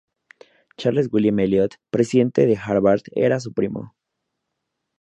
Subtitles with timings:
[0.77, 3.93] Charles William Eliot, presidente de Harvard, era su primo.